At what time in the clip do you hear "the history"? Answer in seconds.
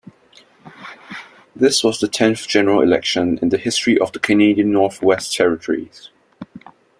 3.49-3.99